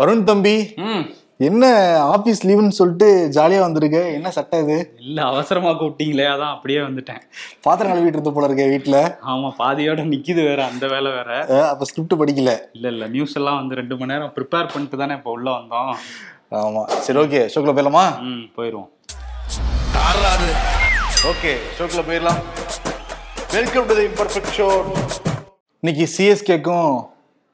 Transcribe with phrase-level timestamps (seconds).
[0.00, 1.02] வருண் தம்பி ம்.
[1.40, 1.64] என்ன
[2.10, 3.98] ஆபீஸ் லீவுன்னு சொல்லிட்டு ஜாலியா வந்திருக்க?
[4.10, 4.76] என்ன சட்டம் இது?
[5.00, 7.20] இல்ல அவசரமா கூப்பிட்டீங்களே அதான் அப்படியே வந்துட்டேன்.
[7.62, 8.98] பாத்திரம் கழுவிட்டு இருந்த போல இருக்க வீட்டுல
[9.32, 11.30] ஆமா பாதியோட நிக்குது வேற அந்த வேலை வேற.
[11.66, 12.52] அப்ப ஸ்கிரிப்ட் படிக்கல.
[12.72, 15.92] இல்ல இல்ல நியூஸ் எல்லாம் வந்து ரெண்டு மணி நேரம் ப்ரிப்பேர் பண்ணிட்டு தானே இப்போ உள்ள வந்தோம்.
[16.60, 16.82] ஆமா.
[17.00, 18.06] சரி ஓகே ஷோக்குள்ள போயிடலாமா?
[18.28, 18.90] ம் போயிருவோம்
[21.30, 22.42] ஓகே ஷோக்குள்ள போயிடலாம்.
[23.52, 24.68] Welcome to the imperfect show
[25.82, 26.92] இன்னைக்கு சிஎஸ்கேக்கும்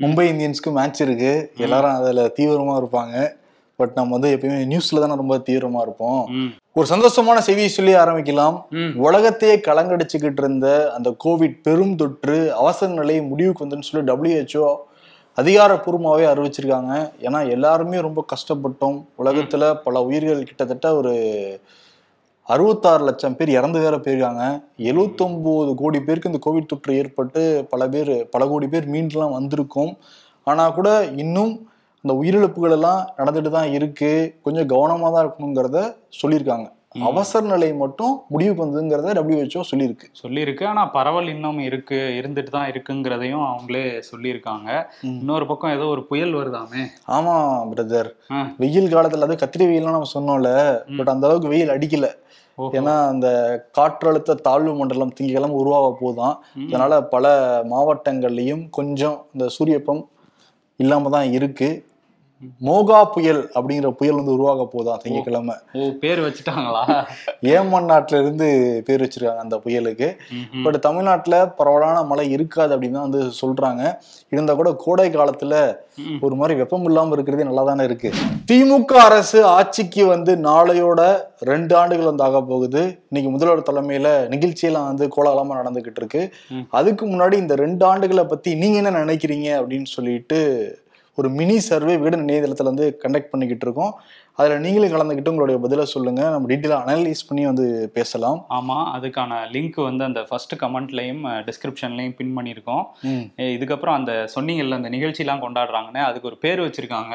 [0.00, 1.52] மும்பை இந்தியன்ஸ்க்கும் மேட்ச் இருக்கு.
[1.56, 3.30] எல்லாரும் அதுல தீவிரமா இருப்பாங்க.
[3.76, 6.52] பட் நம்ம வந்து எப்பயுமே நியூஸ்ல தானே ரொம்ப தீவிரமா இருப்போம்.
[6.74, 8.62] ஒரு சந்தோஷமான செய்தியை சொல்லி ஆரம்பிக்கலாம்.
[8.94, 14.76] உலகத்தையே கலங்கடிச்சுக்கிட்டு இருந்த அந்த கோவிட் பெரும் தொற்று அவசர நிலை முடிவுக்கு வந்துன்னு சொல்லி WHO
[15.36, 17.12] அதிகாரப்பூர்வமாகவே அறிவிச்சிருக்காங்க.
[17.20, 19.04] ஏன்னா எல்லாருமே ரொம்ப கஷ்டப்பட்டோம்.
[19.18, 21.14] உலகத்துல பல உயிர்கள் கிட்டத்தட்ட ஒரு
[22.48, 24.42] அறுபத்தாறு லட்சம் பேர் இறந்து வேற போயிருக்காங்க.
[24.90, 29.92] எழுவத்தொம்போது கோடி பேருக்கு இந்த கோவிட் தொற்று ஏற்பட்டு பல பேர் பல கோடி பேர் மீண்டுலாம் வந்திருக்கோம்.
[30.46, 31.52] ஆனா கூட இன்னும்
[32.04, 34.10] அந்த உயிரிழப்புகள் எல்லாம் நடந்துட்டு தான் இருக்கு.
[34.42, 35.78] கொஞ்சம் கவனமா தான் இருக்கணுங்கிறத
[36.22, 36.66] சொல்லியிருக்காங்க.
[37.08, 40.06] அவசர நிலை மட்டும் முடிவுக்கு வந்ததுங்கிறத WHO சொல்லியிருக்கு.
[40.22, 40.64] சொல்லியிருக்கு.
[40.66, 44.68] ஆனா பரவல் இன்னும் இருக்கு இருந்துட்டு தான் இருக்குங்கிறதையும் அவங்களே சொல்லியிருக்காங்க.
[45.02, 46.84] இன்னொரு பக்கம் ஏதோ ஒரு புயல் வருதாமே.
[47.08, 47.34] ஆமா
[47.72, 48.10] பிரதர்.
[48.62, 50.52] வெயில் காலத்துல அது கத்திரி வெயில்லாம் நம்ம சொன்னோம்ல.
[50.98, 52.08] பட் அந்த அளவுக்கு வெயில் அடிக்கல.
[52.58, 53.28] ஏன்னா அந்த
[53.78, 57.26] காற்றழுத்த தாழ்வு மண்டலம் திங்கக்கிழமை உருவாக போதான் அதனால பல
[57.70, 60.02] மாவட்டங்கள்லயும் கொஞ்சம் இந்த சூரியப்பம்
[60.80, 61.68] இல்லாம தான் இருக்கு.
[62.66, 65.54] மோகா புயல் அப்படிங்கிற புயல் வந்து உருவாக போதான் திங்கக்கிழமை.
[65.72, 66.82] ஓ பேர் வச்சுட்டாங்களா?
[67.42, 68.48] ஏமன் நாட்டுல இருந்து
[68.86, 70.08] பேர் வச்சிருக்காங்க அந்த புயலுக்கு.
[70.64, 73.82] பட் தமிழ்நாட்டுல பரவலான மழை இருக்காது அப்படின்னு தான் வந்து சொல்றாங்க.
[74.28, 75.54] இருந்தா கூட கோடை காலத்துல.
[76.20, 78.12] ஒரு மாதிரி வெப்பம் இல்லாம இருக்கிறதே நல்லா தானே இருக்கு.
[78.52, 81.00] திமுக அரசு ஆட்சிக்கு வந்து நாளையோட
[81.38, 82.82] ரெண்டு ஆண்டுகள் வந்து ஆக போகுது.
[83.10, 86.34] இன்னைக்கு முதல்வர் தலைமையில நிகழ்ச்சியெல்லாம் வந்து கோலாகலமா நடந்துகிட்டு இருக்கு.
[86.70, 90.40] அதுக்கு முன்னாடி இந்த ரெண்டு ஆண்டுகளை பத்தி நீங்க என்ன நினைக்கிறீங்க அப்படின்னு சொல்லிட்டு
[91.20, 93.92] ஒரு மினி சர்வே விகடன் இணையதளத்துல வந்து கண்டக்ட் பண்ணிக்கிட்டு இருக்கோம்.
[94.32, 96.22] அதுல நீங்களும் கலந்துக்கிட்டு உங்களுடைய பதிலை சொல்லுங்க.
[96.30, 98.40] நம்ம டீட்டெயிலாக அனலைஸ் பண்ணி வந்து பேசலாம்.
[98.56, 102.84] ஆமா அதுக்கான லிங்க் வந்து அந்த ஃபர்ஸ்ட் கமெண்ட்லயும் டிஸ்கிரிப்ஷன்லயும் பின் பண்ணியிருக்கோம்.
[103.54, 107.14] இதுக்கப்புறம் அந்த சொன்னீங்கல்ல அந்த நிகழ்ச்சிலாம் கொண்டாடுறாங்கன்னு அதுக்கு ஒரு பேர் வச்சிருக்காங்க.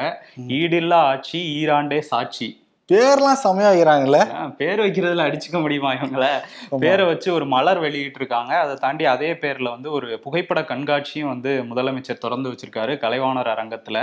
[0.58, 2.48] ஈடில்லா ஆட்சி ஈராண்டே சாட்சி.
[2.92, 6.26] பேர்லாம் செமையாகிறாங்கல்ல ஆ, பேர் வைக்கிறதுல அடிச்சுக்க முடியுமா இவங்கள?
[6.80, 11.52] பேரை வச்சு ஒரு மலர் வெளியிட்டு இருக்காங்க அதை தாண்டி அதே பேர்ல வந்து ஒரு புகைப்பட கண்காட்சியும் வந்து
[11.68, 13.98] முதலமைச்சர் திறந்து வச்சிருக்காரு கலைவாணர் அரங்கத்துல.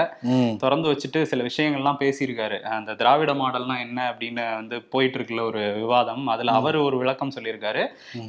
[0.61, 2.57] திறந்து வச்சுட்டு சில விஷயங்கள்லாம் பேசியிருக்காரு.
[2.72, 6.23] அந்த திராவிட மாடல்னா என்ன அப்படின்னு வந்து போயிட்டு இருக்குல்ல ஒரு விவாதம்.
[6.29, 7.83] அதுல அவர் ஒரு விளக்கம் சொல்லியிருக்காரு.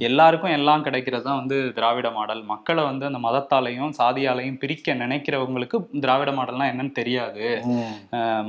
[0.09, 2.43] எல்லாருக்கும் எல்லாம் கிடைக்கிறது தான் வந்து திராவிட மாடல்.
[2.51, 7.47] மக்களை வந்து அந்த மதத்தாலையும் சாதியாலையும் பிரிக்க நினைக்கிறவங்களுக்கு திராவிட மாடல்னா என்னன்னு தெரியாது.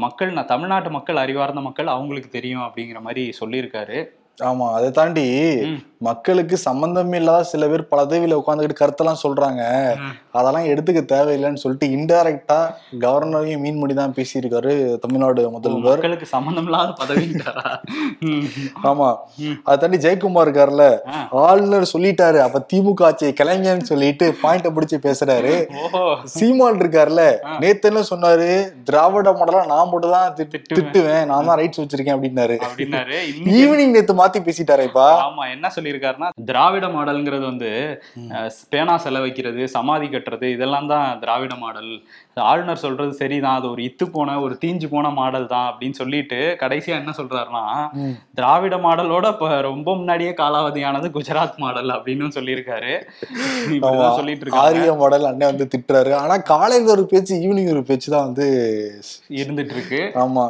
[0.01, 0.19] மக்கள்
[0.51, 3.99] தமிழ்நாட்டு மக்கள் அறிவார்ந்த மக்கள் அவங்களுக்கு தெரியும் அப்படிங்கிற மாதிரி சொல்லியிருக்காரு.
[4.41, 5.25] ஆமா அதை தாண்டி.
[6.05, 9.61] மக்களுக்கு சம்பந்தம் இல்லாத சில பேர் பல தேவியில உட்காந்துக்கிட்டு கருத்தெல்லாம் சொல்றாங்க.
[10.37, 12.57] அதெல்லாம் எடுத்துக்க தேவையில்லைன்னு சொல்லிட்டு இன்டைரக்டா
[13.03, 14.71] கவர்னரையும் மீன் பண்ணி தான் பேசியிருக்காரு
[15.03, 17.17] தமிழ்நாடு முதல்வர் மக்களுக்கு சம்பந்தம் இல்லாத
[18.27, 18.47] ம்.
[18.91, 19.09] ஆமா.
[19.65, 20.87] அதை தாண்டி ஜெயக்குமார் இருக்காருல்ல.
[21.43, 25.53] ஆளுநர் சொல்லிட்டாரு அப்ப திமுக ஆட்சியை கிளைங்கன்னு சொல்லிட்டு பாயிண்ட பிடிச்சு பேசுறாரு
[26.35, 27.25] சீமான் இருக்காருல்ல
[27.61, 28.49] நேத்து என்ன சொன்னாரு
[28.89, 30.33] திராவிட மாடலா நான் மட்டும் தான்
[30.73, 31.23] திட்டுவேன்.
[31.31, 32.57] நான் தான் ரைட்ஸ் வச்சிருக்கேன் அப்படின்னாரு
[33.57, 37.69] ஈவினிங் நேத்து மாத்தி பேசிட்டாரேப்பா ஆமா என்ன சொல்லியிருக்காருன்னா திராவிட மாடல்ங்கிறது வந்து
[38.71, 41.91] பேனா செலவைக்கிறது சமாதி கட்டுறது இதெல்லாம் தான் திராவிட மாடல்.
[42.37, 46.95] ஆளுநர் சொல்றது சரிதான் அது ஒரு இத்து போன ஒரு தீஞ்சு போன மாடல் தான் அப்படின்னு சொல்லிட்டு கடைசியா
[47.01, 47.63] என்ன சொல்றாருன்னா.
[48.37, 52.93] திராவிட மாடலோட இப்ப ரொம்ப முன்னாடியே காலாவதியானது குஜராத் மாடல் அப்படின்னு சொல்லியிருக்காரு.
[54.19, 56.13] சொல்லிட்டு ஆரிய மாடல் அண்ணன் வந்து திட்டுறாரு.
[56.21, 58.47] ஆனா காலையில ஒரு பேச்சு ஈவினிங் ஒரு பேச்சு தான் வந்து
[59.41, 60.45] இருந்துட்டு இருக்கு ஆமா.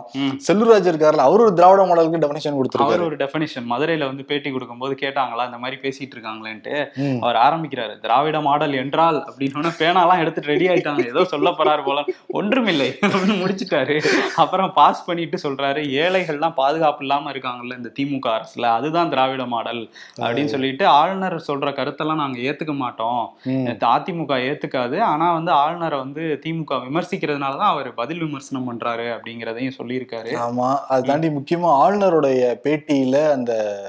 [0.47, 4.95] செல்லூராஜ் இருக்காருல்ல அவரு ஒரு திராவிட மாடலுக்கு டெபினேஷன் அவர் கொடுத்துருக்காரு ஒரு டெஃபினிஷன் மதுரையில வந்து பேட்டி கொடுக்கும்போது
[5.03, 6.75] கேட்டாங்களா இந்த மாதிரி பேசிட்டு இருக்காங்களேன்ட்டு.
[7.23, 11.05] அவர் ஆரம்பிக்கிறாரு திராவிட மாடல் என்றால் அப்படின்னு பேனாலாம் எடுத்துட்டு ரெடி ஆயிட்டாங்க.
[11.13, 12.03] ஏதோ சொல்ல போறாரு போல.
[12.27, 12.97] ஒன்றுமில்லை.
[13.01, 14.05] முடிச்சிட்டாரு.
[14.35, 20.45] அப்புறம் பாஸ் பண்ணிட்டு சொல்றாரு ஏழைகள்லாம் பாதுகாப்பு இல்லாம இருக்காங்கல்ல இந்த திமுக அரசுல அதுதான் திராவிட மாடல் அப்படின்னு
[20.45, 23.35] சொல்லிட்டு ஆளுநர் சொல்ற கருத்தெல்லாம் நாங்க ஏத்துக்க மாட்டோம்.
[23.45, 24.99] அதிமுக ஏத்துக்காது.
[24.99, 30.37] ஆனா வந்து ஆளுநரை வந்து திமுக விமர்சிக்கிறதுனாலதான் அவர் பதில் விமர்சனம் பண்றாரு அப்படிங்கிறதையும் சொல்லியிருக்காரு.
[30.47, 30.75] ஆமா.
[30.87, 33.81] அதை தாண்டி முக்கியமா ஆளுநருடைய பேட்டியில அந்த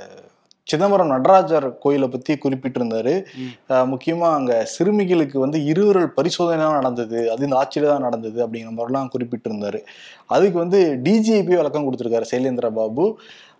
[0.70, 3.14] சிதம்பரம் நடராஜர் கோயிலை பத்தி குறிப்பிட்டிருந்தாரு.
[3.92, 7.20] முக்கியமா அங்க சிறுமிகளுக்கு வந்து இருவிரல் பரிசோதனை நடந்தது.
[7.32, 9.80] அது இந்த ஆட்சியில தான் நடந்தது அப்படிங்கிற மாதிரிலாம் குறிப்பிட்டிருந்தாரு.
[10.36, 13.06] அதுக்கு வந்து டிஜிபி விளக்கம் கொடுத்திருக்காரு சைலேந்திர பாபு.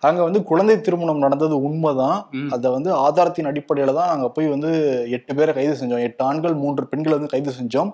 [0.03, 2.17] அங்க வந்து குழந்தை திருமணம் நடந்தது உண்மைதான்.
[2.55, 4.71] அதை வந்து ஆதாரத்தின் அடிப்படையில தான் நாங்க போய் வந்து
[5.17, 7.91] எட்டு பேரை கைது செஞ்சோம் எட்டு ஆண்கள் மூன்று பெண்களை வந்து கைது செஞ்சோம்.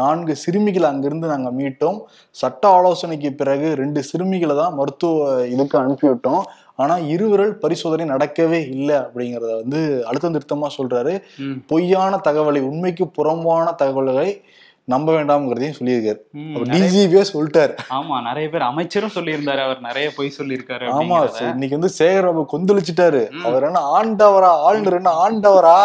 [0.00, 1.98] நான்கு சிறுமிகளை அங்கிருந்து நாங்க மீட்டோம்
[2.36, 6.42] சட்ட ஆலோசனைக்கு பிறகு ரெண்டு சிறுமிகளை தான் மருத்துவ இதுக்கு அனுப்பிவிட்டோம்
[6.82, 11.14] ஆனா இருவிரல் பரிசோதனை நடக்கவே இல்லை அப்படிங்கறத வந்து அழுத்தம் திருத்தமா சொல்றாரு.
[11.70, 14.28] பொய்யான தகவலை உண்மைக்கு புறம்பான தகவல்களை
[14.88, 16.20] நம்ப வேண்டாம்ங்கிறதையும் சொல்லியிருக்காரு.
[16.74, 17.74] டிஜிபியே சொல்லிட்டாரு.
[17.96, 19.62] ஆமா நிறைய பேர் அமைச்சரும் சொல்லியிருந்தாரு.
[19.64, 21.18] அவர் நிறைய பொய் சொல்லியிருக்காரு ஆமா.
[21.40, 23.22] இன்னைக்கு வந்து சேகர் பாபு கொந்தளிச்சிட்டாரு.
[23.48, 25.80] அவர் என்ன ஆண்டவரா ஆளுநர் என்ன ஆண்டவரா?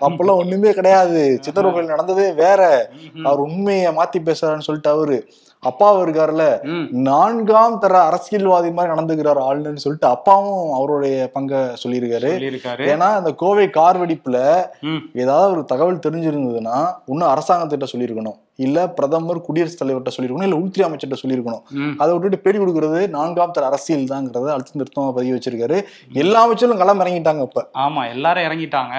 [0.00, 1.38] அப்பெல்லாம் ஒண்ணுமே கிடையாது.
[1.40, 2.62] சித்தர் கோயில் நடந்ததே வேற.
[3.24, 5.18] அவர் உண்மையை மாத்தி பேசுறாருன்னு சொல்லிட்டு அவரு.
[5.62, 6.44] அப்பாவும் இருக்காருல்ல
[7.08, 12.32] நான்காம் தர அரசியல்வாதி மாதிரி நடந்துக்கிறார் ஆளுநர்னு சொல்லிட்டு அப்பாவும் அவருடைய பங்க சொல்லியிருக்காரு.
[12.92, 14.38] ஏன்னா இந்த கோவை கார் வெடிப்புல
[15.24, 18.38] ஏதாவது ஒரு தகவல் தெரிஞ்சிருந்ததுன்னா இன்னும் அரசாங்கத்திட்ட சொல்லியிருக்கணும்.
[18.58, 21.62] இல்ல பிரதமர் குடியரசுத் தலைவர்கிட்ட சொல்லியிருக்கணும் இல்ல உள்துறை அமைச்சர்கிட்ட சொல்லியிருக்கணும்.
[22.00, 25.76] அதை விட்டுட்டு பேடி கொடுக்கறது நான்காம் தர அரசியல் தாங்கிறத அழுத்தம் திருத்தமா பதிவு வச்சிருக்காரு.
[26.16, 27.62] எல்லா அமைச்சரும் களம் இறங்கிட்டாங்க இப்ப.
[27.84, 28.94] ஆமா எல்லாரும் இறங்கிட்டாங்க.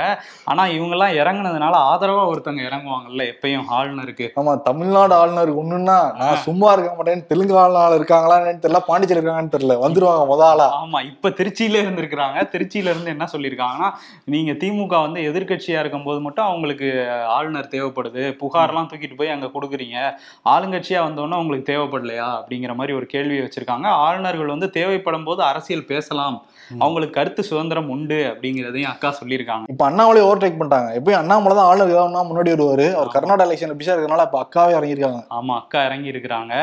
[0.49, 6.69] ஆனா இவங்க எல்லாம் இறங்குனதுனால ஆதரவா ஒருத்தவங்க இறங்குவாங்கல்ல எப்பயும் ஆளுநருக்கு ஆமா தமிழ்நாடு ஆளுநர் ஒண்ணுன்னா நான் சும்மா
[6.73, 10.69] இருக்க மாட்டேன் தெலுங்கு ஆளுநர் இருக்காங்களான்னு தெரியல பாண்டிச்சேரி இருக்காங்கன்னு தெரியல வந்துருவாங்க முத ஆளா.
[10.79, 12.39] ஆமா இப்ப திருச்சியில இருந்திருக்கிறாங்க.
[12.53, 13.91] திருச்சியில இருந்து என்ன சொல்லியிருக்காங்கன்னா
[14.29, 16.89] நீங்க திமுக வந்து எதிர்க்கட்சியா இருக்கும்போது மட்டும் அவங்களுக்கு
[17.35, 19.97] ஆளுநர் தேவைப்படுது புகார்லாம் தூக்கிட்டு போய் அங்க கொடுக்குறீங்க?
[20.45, 22.29] ஆளுங்கட்சியா வந்தோன்னா உங்களுக்கு தேவைப்படலையா?
[22.39, 23.87] அப்படிங்கிற மாதிரி ஒரு கேள்வியை வச்சிருக்காங்க.
[24.05, 26.37] ஆளுநர்கள் வந்து தேவைப்படும் போது அரசியல் பேசலாம்.
[26.81, 29.65] அவங்களுக்கு கருத்து சுதந்திரம் உண்டு அப்படிங்கிறதையும் அக்கா சொல்லியிருக்காங்க.
[29.69, 30.89] இப்ப அண்ணாமலை ஓவர்டேக் பண்ணிட்டாங்க.
[30.99, 32.85] எப்பயும் அண்ணாமலை தான் ஆளுநர் ஏதாவது முன்னாடி வருவாரு.
[32.95, 35.21] அவர் கர்நாடகா எலெக்ஷன் பிஸியா இருக்கிறதுனால இப்ப அக்காவே இறங்கியிருக்காங்க.
[35.37, 36.53] ஆமா அக்கா இறங்கி இருக்கிறாங்க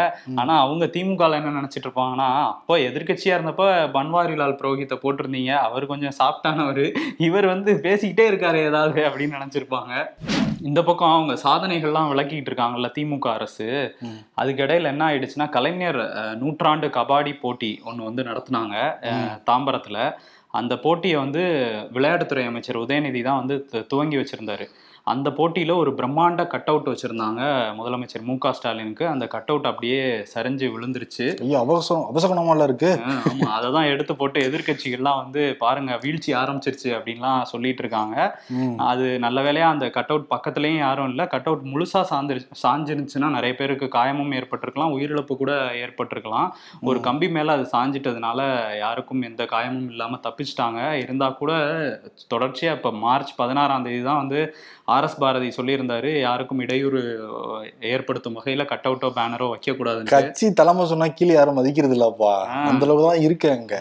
[0.43, 3.67] ஆனா அவங்க திமுக என்ன நினைச்சிட்டு இருப்பாங்கன்னா அப்போ எதிர்க்கட்சியா இருந்தப்ப
[3.97, 5.53] பன்வாரிலால் புரோஹித்தை போட்டிருந்தீங்க.
[5.67, 6.85] அவர் கொஞ்சம் சாப்பிட்டானவர்.
[7.29, 9.93] இவர் வந்து பேசிக்கிட்டே இருக்காரு ஏதாவது அப்படின்னு நினைச்சிருப்பாங்க.
[10.63, 13.97] இந்த பக்கம் அவங்க சாதனைகள்லாம் விளக்கிட்டு இருக்காங்கல்ல திமுக அரசு.
[14.01, 14.21] ம்.
[14.35, 16.01] அதுக்கு இடையில என்ன ஆயிடுச்சுன்னா கலைஞர்
[16.37, 18.77] நூற்றாண்டு கபாடி போட்டி ஒன்று வந்து நடத்துனாங்க
[19.47, 20.15] தாம்பரத்துல.
[20.51, 21.43] அந்த போட்டியை வந்து
[21.93, 24.67] விளையாட்டுத்துறை அமைச்சர் உதயநிதி தான் வந்து துவங்கி வச்சிருந்தாரு.
[25.07, 27.43] அந்த போட்டியில ஒரு பிரம்மாண்ட கட் அவுட் வச்சிருந்தாங்க
[27.79, 29.05] முதலமைச்சர் மு க ஸ்டாலினுக்கு.
[29.09, 29.99] அந்த கட் அவுட் அப்படியே
[30.33, 31.27] சரிஞ்சு விழுந்துருச்சு.
[31.45, 32.91] ஐயோ அபசகம் அபசகனமால இருக்கு.
[33.05, 38.17] அஹ் ஆமா அதை தான் எடுத்து போட்டு எதிர்க்கட்சிகள்லாம் வந்து பாருங்க வீழ்ச்சி ஆரம்பிச்சிருச்சு அப்படின்லாம் சொல்லிட்டு இருக்காங்க.
[38.89, 41.27] அது நல்ல வேளையா அந்த கட் அவுட் பக்கத்துலயும் யாரும் இல்லை.
[41.27, 45.53] கட் அவுட் முழுசா சார்ந்து சாஞ்சிருந்துச்சுன்னா நிறைய பேருக்கு காயமும் ஏற்பட்டிருக்கலாம் உயிரிழப்பு கூட
[45.85, 46.51] ஏற்பட்டிருக்கலாம்.
[46.83, 48.41] ஒரு கம்பி மேல அது சாஞ்சிட்டதுனால
[48.79, 50.81] யாருக்கும் எந்த காயமும் இல்லாம தப்பிச்சிட்டாங்க.
[50.97, 51.53] இருந்தா கூட
[52.35, 54.41] தொடர்ச்சியா இப்ப மார்ச் பதினாறாம் தேதி தான் வந்து
[54.97, 57.01] ஆர் எஸ் பாரதி சொல்லியிருந்தாரு யாருக்கும் இடையூறு
[57.91, 62.33] ஏற்படுத்தும் வகையில கட் அவுட்டோ பேனரோ வைக்க கூடாதுன்னு கட்சி தலைமை சொன்னா கீழே யாரும் மதிக்கிறது இல்லப்பா.
[62.69, 63.75] அந்த அளவுக்கு தான் இருக்கு அங்க.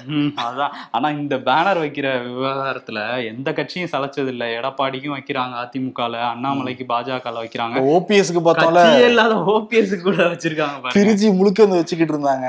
[0.46, 0.74] அதான்.
[0.92, 3.00] ஆனா இந்த பேனர் வைக்கிற விவகாரத்துல
[3.32, 7.78] எந்த கட்சியும் சலைச்சது இல்ல எடப்பாடிக்கும் வைக்கிறாங்க அதிமுகல அண்ணாமலைக்கு பாஜகல வைக்கிறாங்க.
[7.94, 12.48] ஓபிஎஸ்க்கு பார்த்தோம்ல கட்சியே இல்லாத ஓபிஎஸ் கூட வச்சிருக்காங்க திருச்சி முழுக்க வந்து வச்சுக்கிட்டு இருந்தாங்க.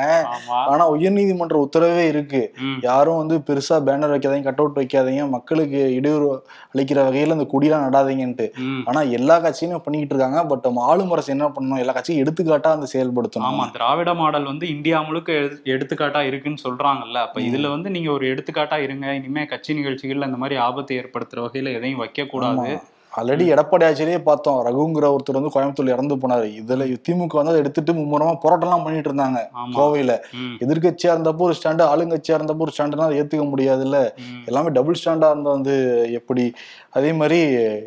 [0.70, 2.42] ஆனா உயர்நீதிமன்ற உத்தரவே இருக்கு.
[2.88, 6.28] யாரும் வந்து பெருசா பேனர் வைக்காதீங்க கட் அவுட் வைக்காதீங்க மக்களுக்கு இடையூறு
[6.72, 8.46] அளிக்கிற வகையில அந்த கொடியெல்லாம் நடாதீங்கன்ட்டு.
[8.84, 10.56] ஆனா எல்லா கட்சியும் பண்ணிக்கிட்டு இருக்காங்க.
[10.56, 11.78] பட் ஆளும் அரசு என்ன பண்ணணும்?
[11.78, 13.40] எல்லா கட்சியும் எடுத்துக்காட்டா அந்த செயல்படுத்தணும்.
[13.40, 17.14] ஆமா திராவிட மாடல் வந்து இந்தியா முழுக்க எடு- எடுத்துக்காட்டா இருக்குன்னு சொல்றாங்கல்ல.
[17.14, 19.14] அப்ப இதுல வந்து நீங்க ஒரு எடுத்துக்காட்டா இருங்க.
[19.14, 24.66] இனிமே கட்சி நிகழ்ச்சிகள்ல இந்த மாதிரி ஆபத்தை ஏற்படுத்துற வகையில எதையும் வைக்க கூடாது ஆல்ரெடி எடப்பாடி ஆட்சியிலேயே பார்த்தோம்.
[24.66, 26.46] ரகுங்கிற ஒருத்தர் வந்து கோயம்புத்தூர்ல இறந்து போனாரு.
[26.60, 29.40] இதுல திமுக வந்து அதை எடுத்துட்டு மும்முரமா போராட்டம்லாம் பண்ணிட்டு இருந்தாங்க
[29.76, 30.18] கோவையில.
[30.32, 34.12] ம், எதிர்க்கட்சியா இருந்தப்போ ஒரு ஸ்டாண்டு ஆளுங்கட்சியா இருந்தப்போ ஒரு ஸ்டாண்டுனா அதை ஏத்துக்க முடியாதுல்ல.
[34.18, 34.42] ம்.
[34.46, 35.76] எல்லாமே டபுள் ஸ்டாண்டா இருந்தா வந்து
[36.12, 36.52] எப்படி?
[36.90, 37.40] அதே மாதிரி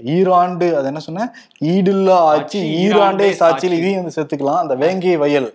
[0.03, 1.33] ஈராண்டு அது என்ன சொன்ன?
[1.65, 3.67] ஈடில்லா ஆட்சி ஈராண்டே சாட்சியில் சாட்சி.
[3.67, 4.59] இதையும் வந்து சேர்த்துக்கலாம்.
[4.59, 5.53] அந்த வேங்கை வயல்.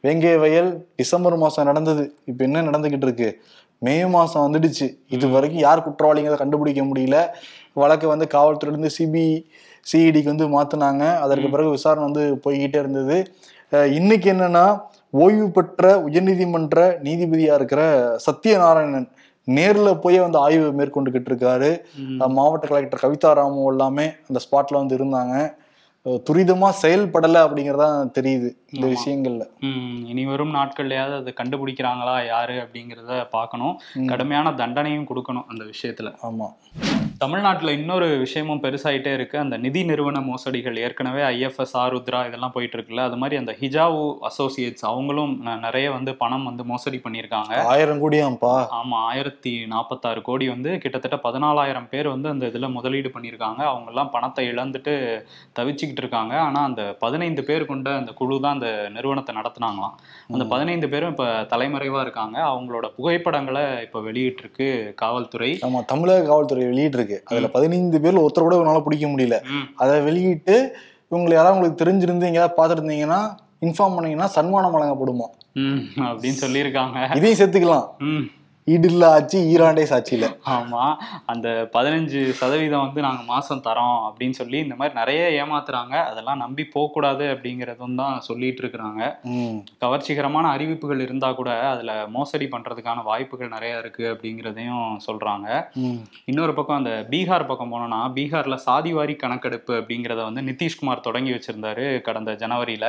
[0.00, 2.14] வேங்கை வயல் டிசம்பர் மாசம் நடந்தது.
[2.24, 3.42] இப்ப என்ன நடந்துகிட்டு இருக்கு?
[3.86, 4.86] மே மாசம் வந்துடுச்சு.
[5.16, 7.18] இது வரைக்கும் யார் குற்றவாளிங்கிறத கண்டுபிடிக்க முடியல.
[7.82, 9.26] வழக்கு வந்து காவல்துறை இருந்து சிபி
[9.86, 11.04] சிஇடிக்கு வந்து மாத்துனாங்க.
[11.24, 13.16] அதற்கு பிறகு விசாரணை வந்து போய்கிட்டே இருந்தது.
[13.98, 14.66] இன்னைக்கு என்னன்னா
[15.14, 17.82] ஓய்வு பெற்ற உயர்நீதிமன்ற நீதிபதியா இருக்கிற
[18.26, 19.08] சத்யநாராயணன்
[19.48, 21.70] நேர்ல போய் வந்து ஆய்வு மேற்கொண்டுகிட்டு இருக்காரு.
[22.38, 25.34] மாவட்ட கலெக்டர் கவிதா ராமு எல்லாமே அந்த ஸ்பாட்ல வந்து இருந்தாங்க.
[26.08, 27.86] துரிதமா செயல்படல அப்படிங்கறதா
[28.18, 28.86] தெரியுது இந்த.
[28.86, 29.44] விஷயங்கள்ல.
[30.06, 33.74] இனி வரும் நாட்கள்லயாவது அதை கண்டுபிடிக்கிறாங்களா யாரு அப்படிங்கிறத பார்க்கணும்.
[34.06, 36.10] கடுமையான தண்டனையும் கொடுக்கணும் அந்த விஷயத்துல.
[36.22, 36.48] ஆமா.
[37.18, 39.38] தமிழ்நாட்டுல இன்னொரு விஷயமும் பெருசாயிட்டே இருக்கு.
[39.38, 44.84] அந்த நிதி நிறுவன மோசடிகள் ஏற்கனவே ஐஎஃப்எஸ் ஆருத்ரா இதெல்லாம் போயிட்டு இருக்குல்ல அது மாதிரி அந்த ஹிஜாவு அசோசியேட்ஸ்
[44.90, 47.52] அவங்களும் நிறைய வந்து பணம் வந்து மோசடி பண்ணியிருக்காங்க.
[47.74, 53.62] ஆயிரம் கோடியாம்பா ஆமா ஆயிரத்தி நாற்பத்தாறு கோடி வந்து கிட்டத்தட்ட பதினாலாயிரம் பேர் வந்து அந்த இதுல முதலீடு பண்ணியிருக்காங்க.
[53.72, 54.96] அவங்க எல்லாம் பணத்தை இழந்துட்டு
[55.58, 59.94] தவிச்சுக்கிட்டு இருக்காங்க ஆனா அந்த பதினைந்து பேர் கொண்ட அந்த குழு தான் அந்த நிறுவனத்தை நடத்துனாங்களாம்.
[60.28, 62.38] அந்த பதினைந்து பேரும் இப்ப தலைமறைவா இருக்காங்க.
[62.40, 65.58] அவங்களோட புகைப்படங்களை இப்ப வெளியிட்டிருக்கு காவல்துறை.
[65.62, 69.38] ஆமா தமிழக காவல்துறை வெளியிட்டு இருக்கு அதுல பதினைந்து பேர்ல ஒருத்தர் கூட உன்னால பிடிக்க முடியல.
[69.76, 70.76] அதை வெளியிட்டு
[71.10, 73.20] இவங்களை யாராவது உங்களுக்கு தெரிஞ்சிருந்து எங்கேயாவது பார்த்துருந்தீங்கன்னா
[73.60, 75.26] இன்ஃபார்ம் பண்ணீங்கன்னா சன்மானம் வழங்கப்படுமா?
[75.52, 77.14] ம், அப்படின்னு சொல்லியிருக்காங்க.
[77.14, 77.86] இதையும் சேர்த்துக்கலாம்.
[77.98, 78.24] ம்.
[78.66, 80.26] ஈடில்லா ஆட்சி ஈராண்டே சாட்சியில.
[80.50, 80.84] ஆமா.
[81.26, 85.94] அந்த பதினஞ்சு சதவீதம் வந்து நாங்க மாசம் தரோம் அப்படின்னு சொல்லி இந்த மாதிரி நிறைய ஏமாத்துறாங்க.
[86.10, 89.00] அதெல்லாம் நம்பி போக கூடாது அப்படிங்கறதும் தான் சொல்லிட்டு இருக்கிறாங்க.
[89.84, 95.48] கவர்ச்சிகரமான அறிவிப்புகள் இருந்தா கூட அதுல மோசடி பண்றதுக்கான வாய்ப்புகள் நிறைய இருக்கு அப்படிங்கிறதையும் சொல்றாங்க.
[95.84, 96.00] ம்.
[96.24, 102.32] இன்னொரு பக்கம் அந்த பீகார் பக்கம் போனோம்னா பீகார்ல சாதிவாரி கணக்கெடுப்பு அப்படிங்கிறத வந்து நிதிஷ்குமார் தொடங்கி வச்சிருந்தாரு கடந்த
[102.32, 102.86] ஜனவரியில.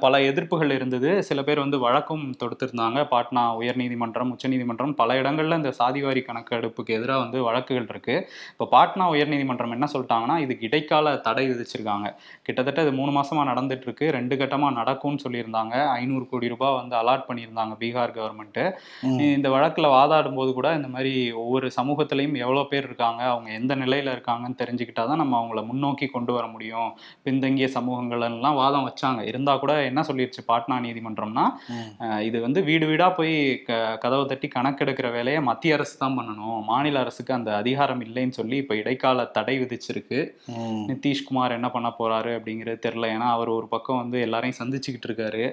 [0.00, 1.22] பல எதிர்ப்புகள் இருந்தது.
[1.22, 2.98] சில பேர் வந்து வழக்கும் தொடுத்திருந்தாங்க.
[3.14, 8.16] பாட்னா உயர்நீதிமன்றம் உச்சநீதிமன்றம் பல இடங்கள்ல இந்த சாதிவாரி கணக்கெடுப்புக்கு எதிராக வந்து வழக்குகள் இருக்கு.
[8.52, 12.08] இப்போ பாட்னா உயர்நீதிமன்றம் என்ன சொல்லிட்டாங்கன்னா இதுக்கு இடைக்கால தடை விதிச்சிருக்காங்க.
[12.42, 14.10] கிட்டத்தட்ட இது மூணு மாசமா நடந்துட்டு இருக்கு.
[14.10, 15.74] ரெண்டு கட்டமா நடக்கும்னு சொல்லியிருந்தாங்க.
[16.00, 18.60] ஐநூறு கோடி ரூபாய் வந்து அலாட் பண்ணியிருந்தாங்க பீகார் கவர்மெண்ட்
[19.02, 19.18] ம்.
[19.36, 24.14] இந்த வழக்குல வாதாடும் போது கூட இந்த மாதிரி ஒவ்வொரு சமூகத்திலையும் எவ்வளவு பேர் இருக்காங்க அவங்க எந்த நிலையில
[24.16, 26.90] இருக்காங்கன்னு தெரிஞ்சுக்கிட்டாதான் நம்ம அவங்கள முன்னோக்கி கொண்டு வர முடியும்.
[27.22, 29.20] பின்தங்கிய சமூகங்கள் எல்லாம் வாதம் வச்சாங்க.
[29.26, 31.44] இருந்தா கூட என்ன சொல்லிருச்சு பாட்னா நீதிமன்றம்னா
[32.20, 33.34] இது வந்து வீடு வீடா போய்
[33.68, 36.58] க கதவை தட்டி கணக்கெடுக்கிற வேலையை மத்திய அரசு தான் பண்ணணும்.
[36.70, 40.18] மாநில அரசுக்கு அந்த அதிகாரம் இல்லைன்னு சொல்லி இப்ப இடைக்கால தடை விதிச்சிருக்கு.
[40.90, 43.10] நிதிஷ்குமார் என்ன பண்ண போறாரு அப்படிங்கிறது தெரியல.
[43.16, 45.44] ஏன்னா அவர் ஒரு பக்கம் வந்து எல்லாரையும் சந்திச்சுக்கிட்டு இருக்காரு.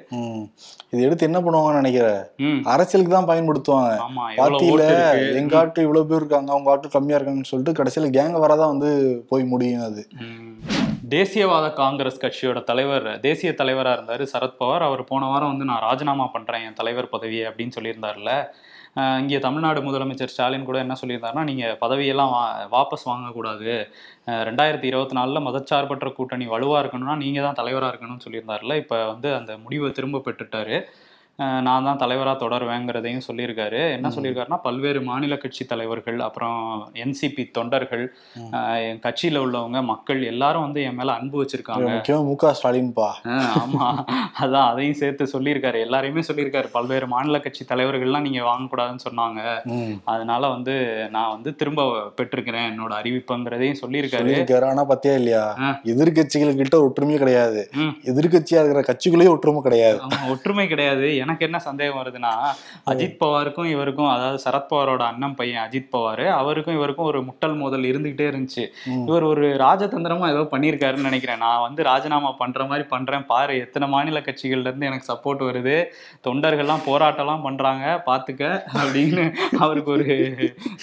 [0.93, 3.93] இது எடுத்து என்ன பண்ணுவாங்கன்னு நினைக்கிறேன் அரசியலுக்கு தான் பயன்படுத்துவாங்க.
[4.69, 5.39] இருக்கு?
[5.41, 8.91] எங்க ஆட்கள் இவ்வளவு பேர் இருக்காங்க அவங்க ஆட்கள் கம்மியா இருக்காங்கன்னு சொல்லிட்டு கடைசியில கேங்க வரதான் வந்து
[9.31, 10.03] போய் முடியும் அது.
[11.13, 14.83] தேசியவாத காங்கிரஸ் கட்சியோட தலைவர் தேசிய தலைவரா இருந்தாரு சரத்பவார்.
[14.87, 18.31] அவர் போன வாரம் வந்து நான் ராஜினாமா பண்றேன் என் தலைவர் பதவியை அப்படின்னு சொல்லியிருந்தாருல
[19.21, 22.41] இங்கே தமிழ்நாடு முதலமைச்சர் ஸ்டாலின் கூட என்ன சொல்லியிருந்தாருன்னா நீங்கள் பதவியெல்லாம் வா
[22.73, 23.69] வாபஸ் வாங்கக்கூடாது.
[24.49, 29.53] ரெண்டாயிரத்தி இருபத்தி நாலில் மதச்சார்பற்ற கூட்டணி வலுவாக இருக்கணும்னா நீங்கள் தான் தலைவராக இருக்கணும்னு சொல்லியிருந்தாருல இப்போ வந்து அந்த
[29.63, 30.77] முடிவை திரும்ப பெற்றுட்டாரு.
[31.37, 33.91] நான் தான் தலைவராக தொடருவேங்கிறதையும் சொல்லியிருக்காரு.
[33.91, 34.09] என்ன.
[34.09, 36.57] சொல்லியிருக்காருன்னா பல்வேறு மாநில கட்சி தலைவர்கள் அப்புறம்
[36.93, 38.03] என்சிபி தொண்டர்கள்
[38.87, 42.19] என் கட்சியில உள்ளவங்க மக்கள் எல்லாரும் வந்து என் மேல அன்பு வச்சிருக்காங்க.
[42.23, 43.09] மு க ஸ்டாலின்பா?
[43.23, 43.87] அஹ் ஆமா.
[44.41, 45.79] அதான் அதையும் சேர்த்து சொல்லியிருக்காரு.
[45.87, 46.67] எல்லாரையுமே சொல்லியிருக்காரு.
[46.71, 49.41] பல்வேறு மாநில கட்சி தலைவர்கள்லாம் நீங்க வாங்கக்கூடாதுன்னு சொன்னாங்க.
[50.05, 50.75] அதனால வந்து
[51.09, 51.83] நான் வந்து திரும்ப
[52.17, 54.23] பெற்றிருக்கிறேன் என்னோட அறிவிப்புங்கிறதையும் சொல்லியிருக்காரு.
[54.23, 54.65] சொல்லியிருக்காரு.
[54.65, 55.43] ஆனா பத்தியா இல்லையா.
[55.83, 57.69] எதிர்கட்சிகள் கிட்ட ஒற்றுமையே கிடையாது.
[58.11, 59.99] எதிர்கட்சியா இருக்கிற கட்சிக்குள்ளேயே ஒற்றுமை கிடையாது.
[60.29, 61.21] ஒற்றுமை கிடையாது.
[61.23, 62.31] எனக்கு என்ன சந்தேகம் வருதுன்னா
[62.89, 68.31] அஜித் பவாருக்கும் இவருக்கும் அதாவது சரத்பவாரோட அண்ணன் பையன் அஜித் பவார் அவருக்கும் இவருக்கும் ஒரு முட்டல் மோதல் இருந்துகிட்டே
[68.31, 68.67] இருந்துச்சு.
[69.07, 71.37] இவர் ஒரு ராஜதந்திரமா ஏதோ பண்ணியிருக்காருன்னு நினைக்கிறேன்.
[71.37, 73.25] நான் வந்து ராஜினாமா பண்ற மாதிரி பண்றேன்.
[73.25, 75.85] பாரு எத்தனை மாநில கட்சிகள்ல இருந்து எனக்கு சப்போர்ட் வருது.
[76.27, 80.05] தொண்டர்கள்லாம் போராட்டம்லாம் பண்றாங்க பாத்துக்க அப்படின்னு அவருக்கு ஒரு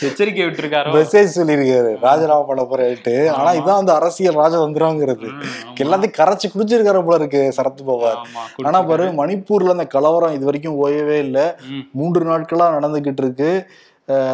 [0.01, 0.93] எச்சரிக்கை விட்டுருக்காரோ?
[0.93, 1.97] மெசேஜ் சொல்லியிருக்காரு.
[2.01, 3.31] ராஜினாமா பண்ண போறேன்ட்டு.
[3.31, 3.53] ஆனா.
[3.53, 5.29] இதான் வந்து அரசியல் ராஜதந்திரங்கிறது.
[5.81, 8.17] எல்லாத்தையும் கரைச்சு குடிச்சிருக்காரு போல இருக்கு சரத் பவார்.
[8.59, 9.05] ஆமா, ஆனா பாரு.
[9.05, 11.47] மணிப்பூர்ல அந்த கலவரம் இது வரைக்கும் ஓயவே இல்லை.
[11.93, 13.51] மூன்று நாட்களா நடந்துகிட்டு இருக்கு.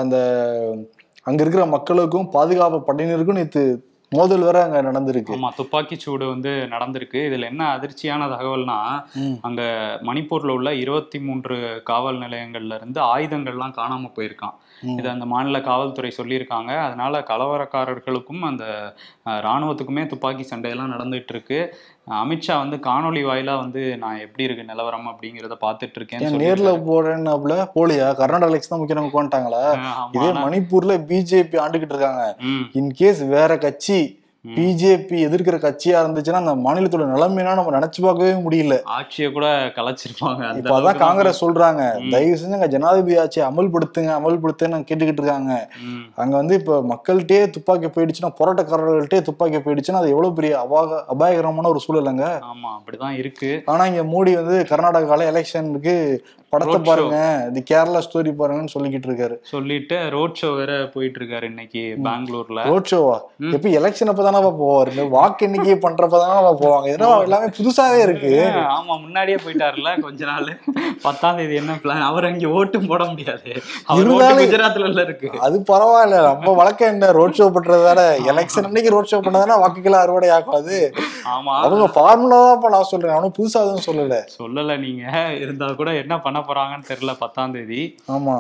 [0.01, 0.17] அந்த
[1.27, 3.63] அங்க இருக்கிற மக்களுக்கும் பாதுகாப்பு படையினருக்கும் நேத்து
[4.13, 5.33] மோதல் வேற அங்க நடந்திருக்கு.
[5.35, 7.21] ஆமா துப்பாக்கி சூடு வந்து நடந்திருக்கு.
[7.29, 8.77] இதுல என்ன அதிர்ச்சியான தகவல்னா.
[9.41, 9.63] அங்க
[10.03, 14.57] மணிப்பூர்ல உள்ள இருபத்தி மூன்று காவல் நிலையங்கள்ல இருந்து ஆயுதங்கள்லாம் காணாம போயிருக்கான்.
[14.95, 16.73] இது அந்த மாநில காவல்துறை சொல்லியிருக்காங்க.
[16.81, 18.65] அதனால கலவரக்காரர்களுக்கும் அந்த
[19.27, 21.61] அஹ், ராணுவத்துக்குமே துப்பாக்கி சண்டையெல்லாம் நடந்துட்டு இருக்கு.
[22.09, 26.73] அமித்ஷா வந்து காணொளி வாயிலா வந்து நான் எப்படி இருக்கு நிலவரம் அப்படிங்கிறத பார்த்துட்டு இருக்கேன்னு ஏன் நேர்ல.
[26.89, 29.19] போறேன்னாப்ல போலியா கர்நாடக எலெக்ஷன் தான் முக்கியம் நமக்கு
[30.15, 32.25] இதே மணிப்பூர்ல பிஜேபி ஆண்டுகிட்டு இருக்காங்க
[32.75, 33.99] இன்கேஸ் வேற கட்சி.
[34.55, 38.75] பிஜேபி எதிர்க்கிற கட்சியா இருந்துச்சுன்னா அந்த மாநிலத்தோட நிலைமைனா நம்ம நினைச்சு பார்க்கவே முடியல.
[38.97, 40.57] ஆட்சியை கூட கலைச்சிருப்பாங்க.
[40.57, 41.83] இப்ப அதான் காங்கிரஸ் சொல்றாங்க.
[42.11, 45.69] தயவு செஞ்சு அங்க ஜனாதிபதி ஆட்சியை அமல்படுத்துங்க அமல்படுத்துன்னு கேட்டுக்கிட்டு இருக்காங்க.
[46.15, 51.81] அங்க வந்து இப்ப மக்கள்கிட்டயே துப்பாக்கி போயிடுச்சுன்னா போராட்டக்காரர்கள்ட்டே துப்பாக்கி போயிடுச்சுன்னா அது எவ்வளவு பெரிய அபாக அபாயகரமான ஒரு
[51.89, 53.63] சூழலுங்க ஆமா அப்படிதான் இருக்கு.
[53.67, 55.97] ஆனா இங்க மோடி வந்து கர்நாடகால எலெக்ஷனுக்கு
[56.49, 56.81] படத்தை.
[56.81, 57.17] பாருங்க.
[57.49, 59.35] இது கேரளா ஸ்டோரி பாருங்கன்னு சொல்லிக்கிட்டு இருக்காரு.
[59.43, 62.65] சொல்லிட்டு ரோட் ஷோ வேற போயிட்டு இருக்காரு இன்னைக்கு பெங்களூர்ல.
[62.65, 63.17] ரோட் ஷோவா.
[63.53, 65.09] எப்ப எலெக்ஷன் அப்பதானே போவாரு?
[65.09, 66.87] வாக்கு எண்ணிக்கை பண்றப்பதானே போவாங்க?
[66.97, 68.31] ஏன்னா எல்லாமே புதுசாவே இருக்கு.
[68.77, 70.51] ஆமா முன்னாடியே போயிட்டாருல கொஞ்ச நாள்.
[71.03, 73.51] பத்தாம் தேதி என்ன பிளான் அவர் அங்க ஓட்டும் போட முடியாது.
[73.97, 75.31] இருந்தாலும் குஜராத்ல இருக்கு.
[75.41, 76.23] அது பரவாயில்ல.
[76.23, 77.11] நம்ம வழக்கம் என்ன?
[77.11, 78.01] ரோட் ஷோ பண்றதால
[78.33, 80.95] எலெக்ஷன் அன்னைக்கு ரோட் ஷோ பண்ணதானே வாக்குகளை அறுவடை ஆகாது.
[81.35, 81.55] ஆமா.
[81.61, 83.13] அவங்க ஃபார்முலா தான் நான் சொல்றேன்.
[83.13, 84.17] அவனும் புதுசா எதுவும் சொல்லல.
[84.43, 85.05] சொல்லல நீங்க.
[85.41, 87.97] இருந்தா கூட என்ன பண்ண போறாங்கன்னு தெரியல பத்தாம் தேதி.
[88.09, 88.37] ஆமா.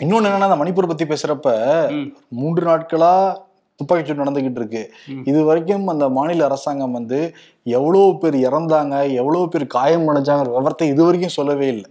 [0.00, 1.50] இன்னொன்னு என்னன்னா அந்த மணிப்பூர் பத்தி பேசுறப்ப
[2.28, 3.36] மூன்று நாட்களா
[3.80, 4.92] துப்பாக்கிச்சூடு நடந்துகிட்டு இருக்கு.
[5.24, 11.04] இது வரைக்கும் அந்த மாநில அரசாங்கம் வந்து எவ்வளவு பேர் இறந்தாங்க எவ்வளவு பேர் காயம் அடைஞ்சாங்க விவரத்தை இது
[11.04, 11.90] வரைக்கும் சொல்லவே இல்லை.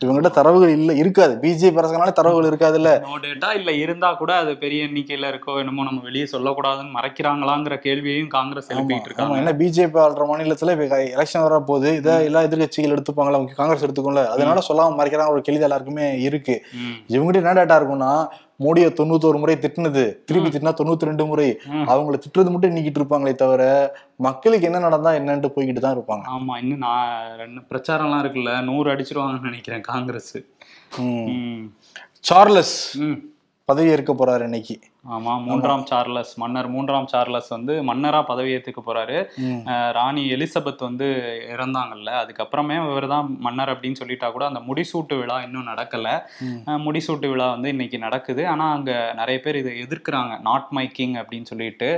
[0.00, 1.34] இவங்ககிட்ட தரவுகள் இல்ல இருக்காது.
[1.42, 2.90] பிஜேபி அரசாங்கனால தரவுகள் இருக்காதுல்ல.
[3.04, 8.28] நோ டேட்டா இல்ல இருந்தா கூட அது பெரிய எண்ணிக்கையில இருக்கோ என்னமோ நம்ம வெளியே சொல்லக்கூடாதுன்னு மறைக்கிறாங்களாங்கிற கேள்வியையும்
[8.28, 9.38] காங்கிரஸ் எழுப்பிட்டு இருக்காங்க.
[9.40, 14.62] என்ன பிஜேபி ஆள்ற மாநிலத்துல இப்ப எலெக்ஷன் வர போகுது இதை எல்லா எதிர்கட்சிகள் எடுத்துப்பாங்களா காங்கிரஸ் எடுத்துக்கோங்கள அதனால
[14.68, 16.56] சொல்லாம மறைக்கிறாங்க ஒரு கேள்வி எல்லாருக்குமே இருக்கு.
[17.08, 18.12] இவங்ககிட்ட என்ன டேட்டா இருக்கும்னா
[18.64, 20.04] மோடியை தொண்ணூத்தோரு முறை திட்டுனது.
[20.28, 21.48] திருப்பி திட்டினா தொண்ணூத்தி ரெண்டு முறை.
[21.92, 23.62] அவங்கள திட்டுறது மட்டும் நீக்கிட்டு இருப்பாங்களே தவிர
[24.26, 26.24] மக்களுக்கு என்ன நடந்தா என்னன்ட்டு போய்கிட்டு தான் இருப்பாங்க.
[26.36, 27.12] ஆமா இன்னும் நான்
[27.42, 30.34] ரெண்டு பிரச்சாரம்லாம் இருக்குல்ல நூறு அடிச்சிருவாங்கன்னு நினைக்கிறேன் காங்கிரஸ்.
[32.30, 32.76] சார்லஸ்
[33.68, 34.76] பதவி ஏற்க போறாரு இன்னைக்கு.
[35.08, 36.38] ஆமா மூன்றாம் சார்லஸ்.
[36.38, 38.52] மன்னர் மூன்றாம் சார்லஸ் வந்து மன்னரா பதவி
[39.36, 39.60] ம்.
[39.64, 41.06] அஹ் ராணி எலிசபெத் வந்து
[41.54, 42.10] இறந்தாங்கல்ல.
[42.22, 46.08] அதுக்கப்புறமே இவர் தான் மன்னர் அப்படின்னு சொல்லிட்டா கூட அந்த முடிசூட்டு விழா இன்னும் நடக்கல.
[46.86, 48.48] முடிசூட்டு விழா வந்து இன்னைக்கு நடக்குது.
[48.48, 50.40] ஆனா அங்க நிறைய பேர் இதை எதிர்க்கிறாங்க.
[50.40, 51.88] நாட் மை கிங் அப்படின்னு சொல்லிட்டு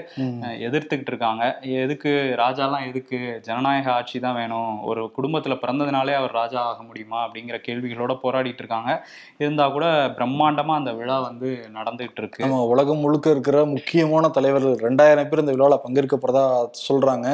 [0.67, 1.45] எதிர்த்துக்கிட்டு இருக்காங்க.
[1.81, 4.83] எதுக்கு ராஜாலாம் எதுக்கு ஜனநாயக ஆட்சி தான் வேணும்?
[4.83, 7.27] ஒரு குடும்பத்துல பிறந்ததுனாலே அவர் ராஜா ஆக முடியுமா?
[7.27, 8.91] அப்படிங்கிற கேள்விகளோட போராடிட்டு இருக்காங்க.
[9.39, 9.87] இருந்தா கூட
[10.19, 12.45] பிரம்மாண்டமா அந்த விழா வந்து நடந்துகிட்டு இருக்கு.
[12.73, 16.45] உலகம் முழுக்க இருக்கிற முக்கியமான தலைவர்கள் ரெண்டாயிரம் பேர் இந்த விழாவில் பங்கேற்க போறதா
[16.87, 17.29] சொல்றாங்க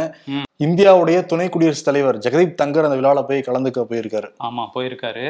[0.64, 4.28] இந்தியாவுடைய துணை குடியரசுத் தலைவர் ஜெகதீப் தங்கர் அந்த விழாவில் போய் கலந்துக்க போயிருக்காரு.
[4.46, 5.25] ஆமா போயிருக்காரு.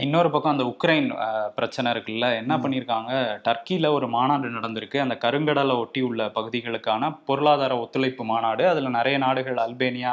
[0.00, 1.08] இன்னொரு பக்கம் அந்த உக்ரைன்
[1.54, 3.12] பிரச்சனை இருக்குல்ல என்ன பண்ணியிருக்காங்க?
[3.46, 4.98] டர்க்கியில ஒரு மாநாடு நடந்திருக்கு.
[5.04, 8.66] அந்த கருங்கடலை ஒட்டி உள்ள பகுதிகளுக்கான பொருளாதார ஒத்துழைப்பு மாநாடு.
[8.72, 10.12] அதுல நிறைய நாடுகள் அல்பேனியா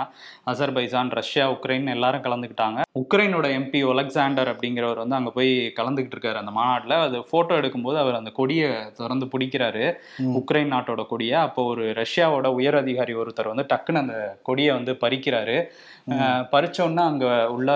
[0.53, 2.79] அசர்பைஜான் ரஷ்யா உக்ரைன் எல்லாரும் கலந்துக்கிட்டாங்க.
[3.01, 7.01] உக்ரைனோட எம்பி ஒலெக்சாண்டர் அப்படிங்கிறவர் வந்து அங்க போய் கலந்துக்கிட்டு இருக்காரு அந்த மாநாட்டுல.
[7.10, 9.86] அது போட்டோ எடுக்கும்போது அவர் அந்த கொடியை திறந்து பிடிக்கிறாரு.
[10.39, 11.38] உக்ரைன் நாட்டோட கொடியை.
[11.46, 15.58] அப்போ ஒரு ரஷ்யாவோட உயர் அதிகாரி ஒருத்தர் வந்து டக்குன்னு அந்த கொடியை வந்து பறிக்கிறாரு.
[16.52, 17.72] பறிச்சோன்னா அங்க உள்ள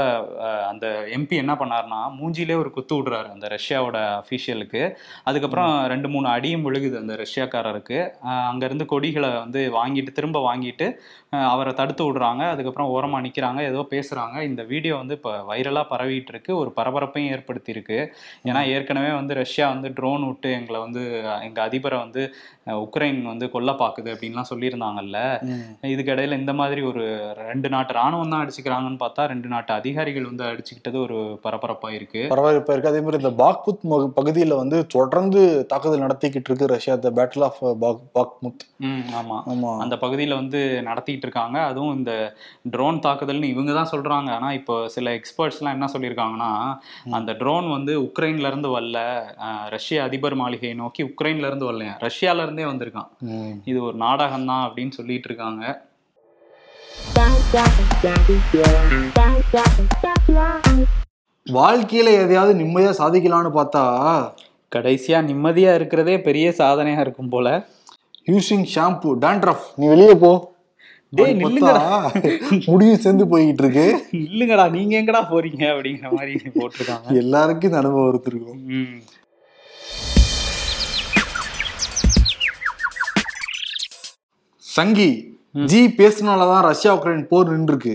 [0.70, 4.82] அந்த எம்பி என்ன பண்ணாருன்னா மூஞ்சிலே ஒரு குத்து விடுறாரு அந்த ரஷ்யாவோட அஃபீஷியலுக்கு
[5.28, 8.00] அதுக்கப்புறம் ரெண்டு மூணு அடியும் விழுகுது அந்த ரஷ்யாக்காரருக்கு.
[8.26, 10.88] அஹ், அங்க இருந்து கொடிகளை வந்து வாங்கிட்டு திரும்ப வாங்கிட்டு
[11.50, 12.44] அவரை தடுத்து விடுறாங்க.
[12.52, 14.12] அதுக்கப்புறம் ஓரமா நிக்கிறாங்க ஏதோ பேசுறாங்க.
[14.50, 18.00] இந்த வீடியோ வந்து இப்போ வைரலா பரவிட்டு இருக்கு ஒரு பரபரப்பையும் ஏற்படுத்தி இருக்கு
[18.48, 22.24] ஏன்னா ஏற்கனவே வந்து ரஷ்யா வந்து ட்ரோன் விட்டு எங்களை வந்து அஹ், எங்க அதிபரை வந்து
[22.84, 25.18] உக்ரைன் வந்து கொல்ல பாக்குது அப்படின்லாம் சொல்லியிருந்தாங்கல்ல.
[25.50, 25.64] ம்.
[26.44, 27.04] இந்த மாதிரி ஒரு
[27.42, 32.22] ரெண்டு நாட்டு ராணுவம் தான் அடிச்சுக்கிறாங்கன்னு பார்த்தா ரெண்டு நாட்டு அதிகாரிகள் வந்து அடிச்சுக்கிட்டது ஒரு பரபரப்பா இருக்கு.
[32.30, 32.90] பரவாயில்ல இருக்கு.
[32.90, 37.60] அதே மாதிரி இந்த பாக்முத் ம- பகுதியில வந்து தொடர்ந்து தாக்குதல் நடத்திக்கிட்டு இருக்கு Russia the battle of
[38.16, 39.38] Bakhmut ம் ஆமா.
[39.46, 39.78] ஆமா.
[39.78, 41.60] அந்த பகுதியில வந்து நடத்திட்டு இருக்காங்க.
[41.64, 42.14] அதுவும் இந்த
[42.72, 44.30] ட்ரோன் தாக்குதல்னு இவங்க தான் சொல்றாங்க.
[44.32, 46.52] ஆனா இப்போ சில எக்ஸ்பர்ட்ஸ்லாம் என்ன சொல்லியிருக்காங்கன்னா
[47.12, 48.98] அந்த ட்ரோன் வந்து உக்ரைன்ல இருந்து வரல.
[49.70, 53.10] ரஷ்ய அதிபர் மாளிகையை நோக்கி உக்ரைன்ல இருந்து வரலையா ரஷ்யால இருந்தே வந்திருக்கான்.
[53.66, 55.66] இது ஒரு நாடகம் தான் அப்படின்னு சொல்லிட்டு இருக்காங்க.
[61.48, 63.84] வாழ்க்கையில எதையாவது நிம்மதியா சாதிக்கலாம்னு பார்த்தா
[64.76, 67.68] கடைசியா நிம்மதியா இருக்கிறதே பெரிய சாதனையா இருக்கும் போல.
[68.28, 70.52] யூசிங் ஷாம்பு டேண்ட்ரஃப் நீ வெளியே போ.
[72.66, 77.16] முடியும் சேர்ந்து போய்கிட்டு இருக்கு இல்லைங்கடா நீங்க எங்கடா போறீங்க அப்படிங்கிற மாதிரி போட்டிருக்காங்க.
[77.16, 79.02] எல்லாருக்கும் இந்த அனுபவம் இருந்திருக்கும் ம்.
[84.66, 85.33] சங்கி.
[85.56, 87.94] ஜி பேசினாலதான் ரஷ்யா உக்ரைன் போர் நின்றுருக்கு.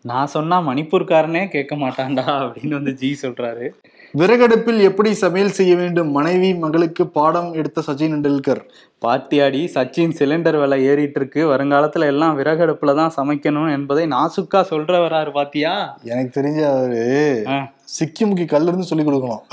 [0.00, 3.66] நான் சொன்னா மணிப்பூர்காரனே கேட்க மாட்டான்டா அப்படின்னு வந்து ஜி சொல்றாரு.
[4.14, 6.10] விறகடுப்பில் எப்படி சமையல் செய்ய வேண்டும்?
[6.10, 8.62] மனைவி மகளுக்கு பாடம் எடுத்த சச்சின் டெண்டுல்கர்.
[9.04, 15.32] பாத்தியாடி சச்சின் சிலிண்டர் விலை ஏறிட்டு இருக்கு வருங்காலத்துல எல்லாம் விறகடுப்புல தான் சமைக்கணும் என்பதை நாசுக்கா சொல்ற வராரு
[15.32, 15.74] பாத்தியா?
[16.12, 17.04] எனக்கு தெரிஞ்ச அவரு
[17.98, 19.44] சிக்கிமுக்கி கல்ல இருந்து சொல்லி கொடுக்கணும்.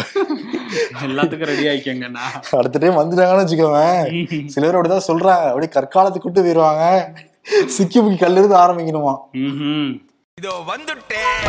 [1.07, 2.25] எல்லாத்துக்கும் ரெடி ஆயிக்கங்கண்ணா
[2.61, 4.47] அடுத்த டைம் வந்துட்டாங்கன்னு வச்சுக்கோவேன்.
[4.55, 5.45] சில பேர் அப்படிதான் சொல்றாங்க.
[5.51, 6.85] அப்படியே கற்காலத்துக்கு கூட்டு போயிருவாங்க.
[7.75, 9.13] சிக்கிமுக்கி கல்ல இருந்து ஆரம்பிக்கணுமா.
[10.39, 11.39] இதோ வந்துட்டேன்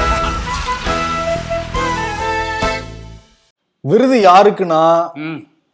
[3.91, 4.83] விருது யாருக்குன்னா.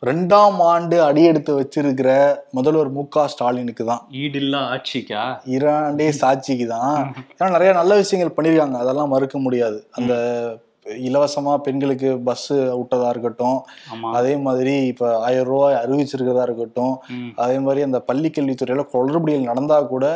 [0.09, 2.11] ரெண்டாம் ஆண்டு அடியெடுத்து வச்சிருக்கிற
[2.56, 4.02] முதல்வர் மு க ஸ்டாலினுக்கு தான்.
[4.22, 5.22] ஈடில்லா ஆட்சிக்கா?
[5.56, 6.96] இரண்டே சாட்சிக்கு தான்.
[7.37, 8.78] ஏன்னா நிறைய நல்ல விஷயங்கள் பண்ணியிருக்காங்க.
[8.85, 9.78] அதெல்லாம் மறுக்க முடியாது.
[9.98, 10.14] அந்த
[10.87, 13.59] இலவசமா பெண்களுக்கு பஸ் விட்டதா இருக்கட்டும்.
[14.12, 16.95] அதே மாதிரி இப்ப ஆயிரம் ரூபாய் அறிவிச்சிருக்கிறதா இருக்கட்டும்.
[17.37, 20.07] அதே மாதிரி அந்த பள்ளி கல்வித்துறையில குளறுபடிகள் நடந்தா கூட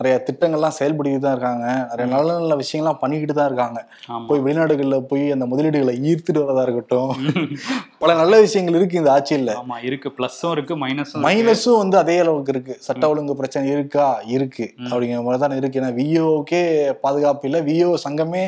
[0.00, 1.64] நிறைய திட்டங்கள்லாம் செயல்படுத்திட்டு தான் இருக்காங்க.
[1.90, 3.80] நிறைய நல்ல நல்ல விஷயங்கள்லாம் பண்ணிக்கிட்டு தான் இருக்காங்க.
[4.28, 7.10] போய் வெளிநாடுகள்ல போய் அந்த முதலீடுகளை ஈர்த்துட்டு வரதா இருக்கட்டும்.
[8.02, 9.50] பல நல்ல விஷயங்கள் இருக்கு இந்த ஆட்சியில்.
[9.62, 10.08] ஆமா இருக்கு.
[10.18, 12.76] பிளஸும் இருக்கு மைனஸும் மைனஸும் வந்து அதே அளவுக்கு இருக்கு.
[12.86, 14.06] சட்ட ஒழுங்கு பிரச்சனை இருக்கா?
[14.36, 14.66] இருக்கு.
[14.90, 15.80] அப்படிங்கிற மாதிரி தான் இருக்கு.
[15.82, 16.62] ஏன்னா விஓக்கே
[17.04, 17.60] பாதுகாப்பு இல்லை.
[17.68, 18.44] விஓ சங்கமே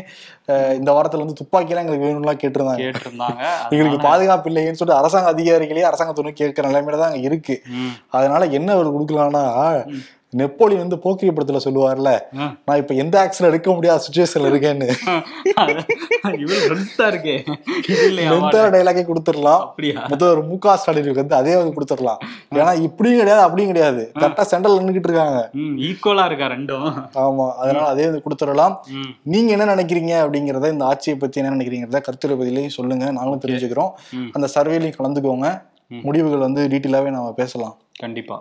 [0.78, 2.82] இந்த வாரத்துல வந்து துப்பாக்கிலாம் எங்களுக்கு வேணும்லாம் கேட்டிருந்தாங்க.
[2.86, 3.42] கேட்டிருந்தாங்க.
[3.74, 7.56] எங்களுக்கு பாதுகாப்பு இல்லையேன்னு சொல்லிட்டு அரசாங்க அதிகாரிகளே அரசாங்கத்துறை கேட்கிற நிலைமையில தான் அங்க இருக்கு.
[8.18, 9.44] அதனால என்ன அவர் கொடுக்கலாம்னா
[10.40, 12.10] நெப்போலியன் வந்து போக்கிரி படத்துல சொல்லுவார்ல.
[12.66, 14.88] நான் இப்ப எந்த ஆக்ஷன் எடுக்க முடியாத சுச்சுவேஷன்ல இருக்கேன்னு.
[18.74, 19.62] டைலாக்கே கொடுத்துடலாம்.
[19.66, 20.04] அப்படியா?
[20.12, 22.20] முதல்வர் மு க ஸ்டாலினுக்கு வந்து அதே வந்து கொடுத்துடலாம்.
[22.58, 24.02] ஏன்னா இப்படியும் கிடையாது அப்படியும் கிடையாது.
[24.20, 25.40] கரெக்டா சென்ட்ரல் நின்றுகிட்டு இருக்காங்க.
[25.88, 26.88] ஈக்குவலா இருக்கா ரெண்டும்?
[27.24, 28.76] ஆமா அதனால அதே வந்து கொடுத்துடலாம்.
[29.34, 33.04] நீங்க என்ன நினைக்கிறீங்க அப்படிங்கறத இந்த ஆட்சியை பத்தி என்ன நினைக்கிறீங்கிறத கருத்துரை பதிலையும் சொல்லுங்க.
[33.18, 33.92] நாங்களும் தெரிஞ்சுக்கிறோம்.
[34.32, 35.50] அந்த சர்வேலையும் கலந்துக்கோங்க.
[36.06, 37.76] முடிவுகள் வந்து டீட்டெயிலாவே நாம பேசலாம்.
[37.98, 38.36] கண்டிப்பா.